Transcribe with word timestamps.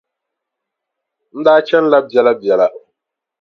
N 1.37 1.39
daa 1.45 1.65
chanila 1.67 1.99
biɛlabiɛla. 2.07 2.67